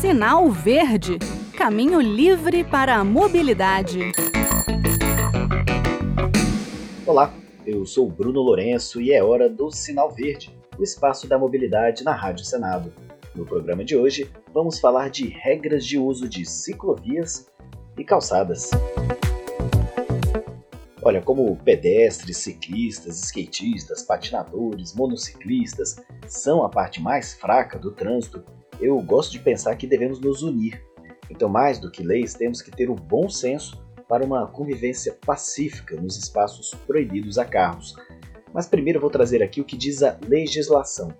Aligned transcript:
Sinal 0.00 0.50
Verde 0.50 1.18
Caminho 1.58 2.00
livre 2.00 2.62
para 2.62 2.94
a 2.94 3.04
mobilidade. 3.04 4.12
Olá, 7.04 7.34
eu 7.66 7.84
sou 7.84 8.08
Bruno 8.08 8.40
Lourenço 8.40 9.00
e 9.00 9.12
é 9.12 9.24
hora 9.24 9.50
do 9.50 9.72
Sinal 9.72 10.08
Verde, 10.12 10.56
o 10.78 10.84
espaço 10.84 11.26
da 11.26 11.36
mobilidade 11.36 12.04
na 12.04 12.14
Rádio 12.14 12.44
Senado. 12.44 12.92
No 13.34 13.44
programa 13.44 13.84
de 13.84 13.96
hoje, 13.96 14.30
vamos 14.54 14.78
falar 14.78 15.10
de 15.10 15.26
regras 15.26 15.84
de 15.84 15.98
uso 15.98 16.28
de 16.28 16.44
ciclovias 16.44 17.50
e 17.98 18.04
calçadas. 18.04 18.70
Olha, 21.02 21.20
como 21.20 21.56
pedestres, 21.56 22.36
ciclistas, 22.36 23.18
skatistas, 23.20 24.04
patinadores, 24.04 24.94
monociclistas 24.94 25.96
são 26.28 26.62
a 26.62 26.68
parte 26.68 27.02
mais 27.02 27.34
fraca 27.34 27.78
do 27.78 27.90
trânsito, 27.90 28.44
eu 28.80 29.00
gosto 29.00 29.32
de 29.32 29.40
pensar 29.40 29.76
que 29.76 29.86
devemos 29.86 30.20
nos 30.20 30.42
unir. 30.42 30.82
Então, 31.30 31.48
mais 31.48 31.78
do 31.78 31.90
que 31.90 32.02
leis, 32.02 32.34
temos 32.34 32.62
que 32.62 32.70
ter 32.70 32.88
o 32.88 32.94
bom 32.94 33.28
senso 33.28 33.82
para 34.08 34.24
uma 34.24 34.46
convivência 34.46 35.16
pacífica 35.24 35.94
nos 35.96 36.16
espaços 36.16 36.74
proibidos 36.86 37.38
a 37.38 37.44
carros. 37.44 37.94
Mas 38.52 38.66
primeiro 38.66 39.00
vou 39.00 39.10
trazer 39.10 39.42
aqui 39.42 39.60
o 39.60 39.64
que 39.64 39.76
diz 39.76 40.02
a 40.02 40.18
legislação, 40.26 41.14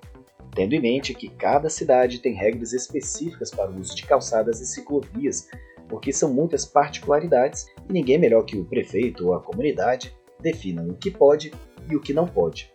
tendo 0.55 0.74
em 0.74 0.80
mente 0.80 1.12
que 1.12 1.28
cada 1.28 1.69
cidade 1.69 2.20
tem 2.20 2.33
regras 2.33 2.73
específicas 2.73 3.50
para 3.50 3.70
o 3.70 3.78
uso 3.78 3.95
de 3.95 4.06
calçadas 4.06 4.61
e 4.61 4.66
ciclovias, 4.66 5.48
porque 5.88 6.12
são 6.12 6.33
muitas 6.33 6.64
particularidades 6.64 7.66
e 7.88 7.92
ninguém 7.92 8.16
é 8.16 8.19
melhor 8.19 8.45
que 8.45 8.56
o 8.56 8.64
prefeito 8.64 9.27
ou 9.27 9.34
a 9.34 9.42
comunidade 9.42 10.16
definam 10.41 10.88
o 10.88 10.95
que 10.95 11.11
pode 11.11 11.52
e 11.91 11.97
o 11.97 12.00
que 12.00 12.14
não 12.14 12.27
pode. 12.27 12.72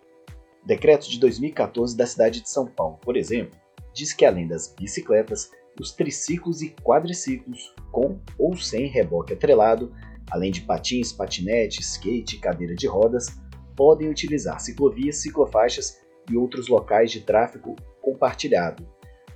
Decreto 0.66 1.10
de 1.10 1.20
2014 1.20 1.98
da 1.98 2.06
cidade 2.06 2.42
de 2.42 2.50
São 2.50 2.66
Paulo, 2.66 2.98
por 3.02 3.18
exemplo, 3.18 3.60
diz 3.94 4.14
que 4.14 4.26
além 4.26 4.48
das 4.48 4.74
bicicletas, 4.74 5.52
os 5.80 5.92
triciclos 5.92 6.62
e 6.62 6.70
quadriciclos, 6.84 7.74
com 7.92 8.20
ou 8.38 8.56
sem 8.56 8.88
reboque 8.88 9.34
atrelado, 9.34 9.94
além 10.30 10.52
de 10.52 10.62
patins, 10.62 11.12
patinete, 11.12 11.82
skate 11.82 12.36
e 12.36 12.40
cadeira 12.40 12.76
de 12.76 12.88
rodas, 12.88 13.28
podem 13.76 14.10
utilizar 14.10 14.60
ciclovias, 14.60 15.18
ciclofaixas 15.18 16.00
e 16.30 16.38
outros 16.38 16.68
locais 16.68 17.12
de 17.12 17.22
tráfego 17.22 17.76
compartilhado. 18.02 18.88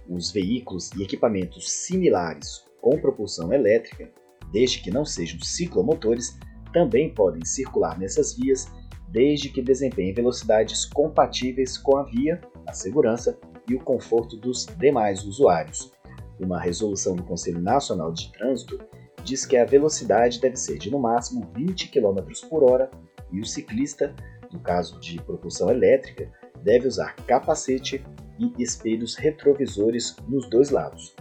Os 0.08 0.31
veículos 0.31 0.92
e 0.94 1.03
equipamentos 1.03 1.69
similares 1.69 2.66
com 2.81 2.99
propulsão 2.99 3.52
elétrica, 3.52 4.11
desde 4.52 4.80
que 4.80 4.92
não 4.92 5.03
sejam 5.03 5.39
ciclomotores, 5.42 6.38
também 6.71 7.14
podem 7.14 7.44
circular 7.44 7.97
nessas 7.99 8.36
vias 8.36 8.67
desde 9.09 9.49
que 9.49 9.61
desempenhem 9.61 10.14
velocidades 10.14 10.86
compatíveis 10.86 11.77
com 11.77 11.97
a 11.97 12.03
via, 12.03 12.39
a 12.66 12.73
segurança 12.73 13.38
e 13.70 13.76
o 13.76 13.80
conforto 13.80 14.36
dos 14.38 14.66
demais 14.78 15.23
usuários. 15.23 15.92
Uma 16.40 16.60
resolução 16.60 17.16
do 17.16 17.23
Conselho 17.23 17.62
Nacional 17.62 18.12
de 18.12 18.32
Trânsito 18.32 18.80
diz 19.23 19.46
que 19.46 19.58
a 19.58 19.66
velocidade 19.66 20.40
deve 20.40 20.56
ser 20.56 20.78
de 20.78 20.90
no 20.90 21.00
máximo 21.00 21.50
20 21.56 21.90
km 21.90 22.22
por 22.50 22.64
hora 22.64 22.90
e 23.32 23.42
o 23.42 23.45
ciclista, 23.45 24.16
no 24.52 24.60
caso 24.60 25.00
de 25.00 25.22
propulsão 25.22 25.70
elétrica, 25.70 26.32
deve 26.64 26.88
usar 26.88 27.16
capacete 27.28 28.04
e 28.40 28.54
espelhos 28.62 29.16
retrovisores 29.16 30.16
nos 30.28 30.50
dois 30.50 30.70
lados. 30.70 31.16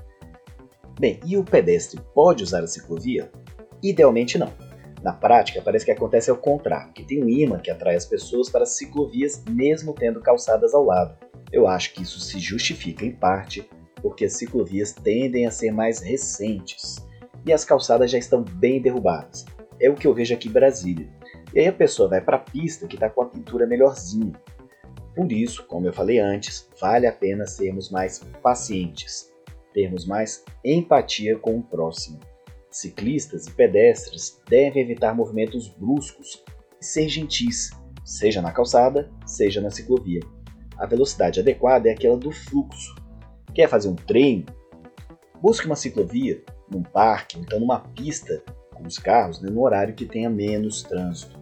Bem, 0.99 1.21
e 1.27 1.37
o 1.37 1.45
pedestre 1.45 2.01
pode 2.15 2.43
usar 2.43 2.63
a 2.63 2.67
ciclovia? 2.67 3.31
Idealmente 3.83 4.39
não. 4.39 4.53
Na 5.03 5.13
prática, 5.13 5.61
parece 5.63 5.85
que 5.85 5.91
acontece 5.91 6.31
ao 6.31 6.37
contrário, 6.37 6.93
que 6.93 7.05
tem 7.05 7.23
um 7.23 7.29
imã 7.29 7.59
que 7.59 7.71
atrai 7.71 7.95
as 7.95 8.07
pessoas 8.07 8.49
para 8.49 8.63
as 8.63 8.77
ciclovias 8.77 9.45
mesmo 9.49 9.93
tendo 9.93 10.21
calçadas 10.21 10.75
ao 10.75 10.85
lado. 10.85 11.26
Eu 11.53 11.67
acho 11.67 11.95
que 11.95 12.03
isso 12.03 12.21
se 12.21 12.39
justifica 12.39 13.05
em 13.05 13.13
parte 13.13 13.69
porque 14.03 14.25
as 14.25 14.35
ciclovias 14.35 14.93
tendem 14.93 15.47
a 15.47 15.51
ser 15.51 15.71
mais 15.71 16.01
recentes 16.01 16.97
e 17.45 17.53
as 17.53 17.65
calçadas 17.65 18.11
já 18.11 18.19
estão 18.19 18.43
bem 18.43 18.81
derrubadas. 18.81 19.45
É 19.81 19.89
o 19.89 19.95
que 19.95 20.07
eu 20.07 20.15
vejo 20.15 20.35
aqui 20.35 20.49
em 20.49 20.53
Brasília. 20.53 21.09
E 21.55 21.61
aí 21.61 21.67
a 21.69 21.73
pessoa 21.73 22.09
vai 22.09 22.21
para 22.21 22.37
a 22.37 22.41
pista 22.41 22.87
que 22.87 22.97
está 22.97 23.09
com 23.09 23.23
a 23.23 23.29
pintura 23.29 23.67
melhorzinha. 23.67 24.33
Por 25.15 25.33
isso, 25.33 25.65
como 25.67 25.87
eu 25.87 25.93
falei 25.93 26.19
antes, 26.19 26.69
vale 26.81 27.07
a 27.07 27.13
pena 27.13 27.47
sermos 27.47 27.91
mais 27.91 28.19
pacientes, 28.43 29.33
termos 29.73 30.07
mais 30.07 30.45
empatia 30.65 31.39
com 31.39 31.59
o 31.59 31.63
próximo. 31.63 32.21
Ciclistas 32.71 33.47
e 33.47 33.53
pedestres 33.53 34.41
devem 34.49 34.83
evitar 34.83 35.15
movimentos 35.15 35.69
bruscos 35.69 36.45
e 36.81 36.85
ser 36.85 37.09
gentis, 37.09 37.71
seja 38.05 38.43
na 38.43 38.53
calçada, 38.53 39.11
seja 39.25 39.61
na 39.61 39.71
ciclovia. 39.71 40.21
A 40.79 40.87
velocidade 40.87 41.41
adequada 41.41 41.89
é 41.89 41.93
aquela 41.93 42.17
do 42.17 42.31
fluxo, 42.31 42.95
Quer 43.57 43.71
fazer 43.71 43.89
um 43.89 43.95
treino? 43.95 44.45
Busque 45.41 45.65
uma 45.65 45.77
ciclovia, 45.77 46.43
num 46.71 46.83
parque, 46.83 47.39
então 47.39 47.59
numa 47.59 47.81
pista 47.81 48.43
com 48.75 48.87
os 48.87 48.99
carros, 48.99 49.41
né, 49.41 49.49
no 49.51 49.63
horário 49.63 49.95
que 49.95 50.05
tenha 50.05 50.29
menos 50.29 50.83
trânsito. 50.83 51.41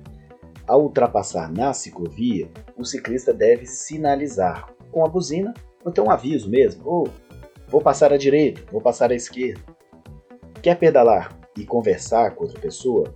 Ao 0.64 0.80
ultrapassar 0.80 1.50
na 1.50 1.72
ciclovia, 1.72 2.48
o 2.78 2.84
ciclista 2.84 3.34
deve 3.34 3.66
sinalizar 3.66 4.72
com 4.92 5.04
a 5.04 5.08
buzina 5.08 5.52
ou 5.84 5.90
então 5.90 6.04
um 6.04 6.10
aviso 6.12 6.48
mesmo: 6.48 6.84
oh, 6.86 7.08
vou 7.66 7.80
passar 7.80 8.12
à 8.12 8.16
direita, 8.16 8.62
vou 8.70 8.80
passar 8.80 9.10
à 9.10 9.14
esquerda. 9.16 9.60
Quer 10.62 10.78
pedalar 10.78 11.36
e 11.58 11.66
conversar 11.66 12.36
com 12.36 12.44
outra 12.44 12.60
pessoa, 12.60 13.12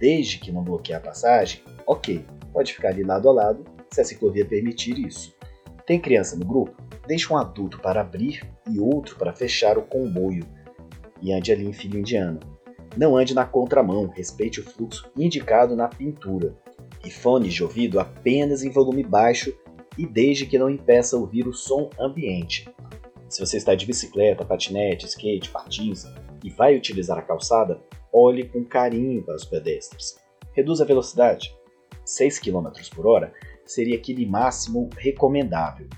desde 0.00 0.38
que 0.40 0.50
não 0.50 0.64
bloqueie 0.64 0.96
a 0.96 1.00
passagem? 1.00 1.62
Ok, 1.86 2.26
pode 2.52 2.74
ficar 2.74 2.88
ali 2.88 3.04
lado 3.04 3.28
a 3.28 3.32
lado 3.32 3.64
se 3.92 4.00
a 4.00 4.04
ciclovia 4.04 4.44
permitir 4.44 4.98
isso. 4.98 5.32
Tem 5.90 5.98
criança 5.98 6.36
no 6.36 6.46
grupo? 6.46 6.80
Deixe 7.08 7.32
um 7.32 7.36
adulto 7.36 7.80
para 7.80 8.00
abrir 8.00 8.48
e 8.70 8.78
outro 8.78 9.16
para 9.16 9.32
fechar 9.32 9.76
o 9.76 9.82
comboio 9.82 10.46
e 11.20 11.32
ande 11.32 11.50
ali 11.50 11.66
em 11.66 11.72
fila 11.72 11.98
indiana. 11.98 12.38
Não 12.96 13.16
ande 13.16 13.34
na 13.34 13.44
contramão, 13.44 14.06
respeite 14.06 14.60
o 14.60 14.62
fluxo 14.62 15.10
indicado 15.16 15.74
na 15.74 15.88
pintura. 15.88 16.54
E 17.04 17.10
fones 17.10 17.52
de 17.52 17.64
ouvido 17.64 17.98
apenas 17.98 18.62
em 18.62 18.70
volume 18.70 19.02
baixo 19.02 19.52
e 19.98 20.06
desde 20.06 20.46
que 20.46 20.60
não 20.60 20.70
impeça 20.70 21.16
ouvir 21.16 21.48
o 21.48 21.52
som 21.52 21.90
ambiente. 21.98 22.72
Se 23.28 23.44
você 23.44 23.56
está 23.56 23.74
de 23.74 23.84
bicicleta, 23.84 24.44
patinete, 24.44 25.06
skate, 25.06 25.50
patins 25.50 26.04
e 26.44 26.50
vai 26.50 26.76
utilizar 26.76 27.18
a 27.18 27.22
calçada, 27.22 27.82
olhe 28.12 28.48
com 28.48 28.64
carinho 28.64 29.24
para 29.24 29.34
os 29.34 29.44
pedestres. 29.44 30.20
Reduza 30.52 30.84
a 30.84 30.86
velocidade. 30.86 31.52
6 32.04 32.38
km 32.38 32.70
por 32.94 33.08
hora 33.08 33.32
seria 33.70 33.96
aquele 33.96 34.26
máximo 34.26 34.90
recomendável 34.96 35.88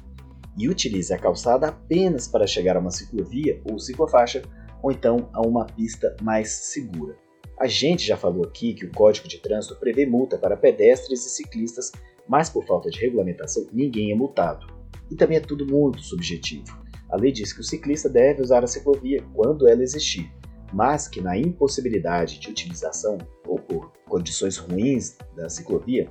e 0.58 0.68
utilize 0.68 1.12
a 1.12 1.18
calçada 1.18 1.68
apenas 1.68 2.28
para 2.28 2.46
chegar 2.46 2.76
a 2.76 2.80
uma 2.80 2.90
ciclovia 2.90 3.60
ou 3.64 3.78
ciclofaixa 3.78 4.42
ou 4.82 4.92
então 4.92 5.30
a 5.32 5.40
uma 5.40 5.64
pista 5.64 6.14
mais 6.20 6.50
segura. 6.50 7.16
A 7.58 7.66
gente 7.66 8.06
já 8.06 8.16
falou 8.16 8.44
aqui 8.44 8.74
que 8.74 8.84
o 8.84 8.90
Código 8.90 9.28
de 9.28 9.38
Trânsito 9.38 9.76
prevê 9.76 10.04
multa 10.04 10.36
para 10.36 10.56
pedestres 10.56 11.24
e 11.24 11.30
ciclistas, 11.30 11.92
mas 12.28 12.50
por 12.50 12.66
falta 12.66 12.90
de 12.90 12.98
regulamentação 12.98 13.66
ninguém 13.72 14.10
é 14.10 14.14
multado. 14.14 14.66
E 15.10 15.14
também 15.14 15.36
é 15.36 15.40
tudo 15.40 15.66
muito 15.66 16.02
subjetivo. 16.02 16.82
A 17.08 17.16
lei 17.16 17.30
diz 17.30 17.52
que 17.52 17.60
o 17.60 17.64
ciclista 17.64 18.08
deve 18.08 18.42
usar 18.42 18.64
a 18.64 18.66
ciclovia 18.66 19.24
quando 19.34 19.68
ela 19.68 19.82
existir, 19.82 20.30
mas 20.72 21.06
que 21.06 21.20
na 21.20 21.36
impossibilidade 21.36 22.40
de 22.40 22.48
utilização 22.48 23.18
ou 23.46 23.58
por 23.58 23.92
condições 24.08 24.56
ruins 24.56 25.16
da 25.36 25.48
ciclovia, 25.48 26.08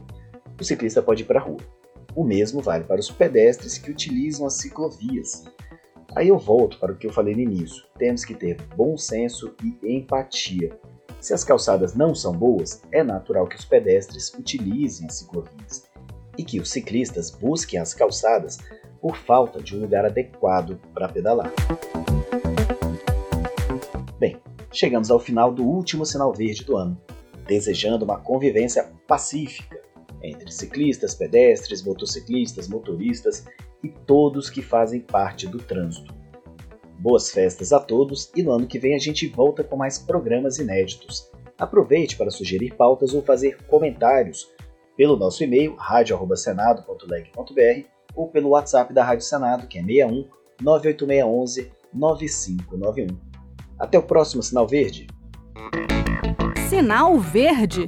o 0.61 0.66
ciclista 0.66 1.01
pode 1.01 1.23
ir 1.23 1.25
para 1.25 1.39
a 1.39 1.44
rua. 1.44 1.59
O 2.16 2.23
mesmo 2.23 2.61
vale 2.61 2.83
para 2.83 2.99
os 2.99 3.09
pedestres 3.09 3.77
que 3.77 3.89
utilizam 3.89 4.45
as 4.45 4.53
ciclovias. 4.53 5.44
Aí 6.16 6.27
eu 6.27 6.38
volto 6.38 6.77
para 6.77 6.91
o 6.91 6.95
que 6.97 7.07
eu 7.07 7.13
falei 7.13 7.33
no 7.33 7.41
início: 7.41 7.83
temos 7.97 8.23
que 8.23 8.35
ter 8.35 8.61
bom 8.75 8.97
senso 8.97 9.55
e 9.63 9.95
empatia. 9.95 10.77
Se 11.19 11.33
as 11.33 11.44
calçadas 11.44 11.94
não 11.94 12.13
são 12.13 12.33
boas, 12.33 12.81
é 12.91 13.03
natural 13.03 13.47
que 13.47 13.55
os 13.55 13.66
pedestres 13.66 14.33
utilizem 14.33 15.07
as 15.07 15.16
ciclovias 15.16 15.83
e 16.38 16.44
que 16.44 16.59
os 16.59 16.69
ciclistas 16.69 17.29
busquem 17.29 17.79
as 17.79 17.93
calçadas 17.93 18.57
por 18.99 19.16
falta 19.16 19.61
de 19.61 19.75
um 19.75 19.81
lugar 19.81 20.05
adequado 20.05 20.79
para 20.93 21.07
pedalar. 21.07 21.51
Bem, 24.19 24.37
chegamos 24.72 25.09
ao 25.09 25.19
final 25.19 25.52
do 25.52 25.64
último 25.64 26.05
sinal 26.05 26.34
verde 26.34 26.64
do 26.64 26.75
ano, 26.75 26.99
desejando 27.47 28.05
uma 28.05 28.19
convivência 28.19 28.90
pacífica 29.07 29.80
entre 30.23 30.52
ciclistas, 30.52 31.16
pedestres, 31.16 31.84
motociclistas, 31.84 32.68
motoristas 32.68 33.46
e 33.84 33.90
todos 33.90 34.50
que 34.50 34.62
fazem 34.62 35.02
parte 35.02 35.47
do 35.47 35.58
trânsito. 35.58 36.14
Boas 37.00 37.32
festas 37.32 37.73
a 37.73 37.79
todos 37.79 38.32
e 38.35 38.44
no 38.44 38.52
ano 38.52 38.68
que 38.68 38.78
vem 38.78 38.96
a 38.96 39.00
gente 39.00 39.28
volta 39.28 39.64
com 39.64 39.76
mais 39.76 39.97
programas 39.97 40.59
inéditos. 40.59 41.29
Aproveite 41.58 42.16
para 42.16 42.29
sugerir 42.29 42.76
pautas 42.76 43.14
ou 43.14 43.22
fazer 43.22 43.58
comentários 43.68 44.50
pelo 44.96 45.18
nosso 45.18 45.44
e-mail 45.44 45.76
radio@senado.leg.br 45.76 47.88
ou 48.16 48.28
pelo 48.28 48.50
WhatsApp 48.50 48.94
da 48.94 49.03
Rádio 49.03 49.26
Senado, 49.26 49.67
que 49.67 49.79
é 49.79 49.84
61 49.84 50.28
98611 50.62 51.72
9591. 51.94 53.08
Até 53.79 53.97
o 53.97 54.03
próximo 54.03 54.44
Sinal 54.44 54.67
Verde. 54.67 55.08
Sinal 56.70 57.20
Verde 57.20 57.88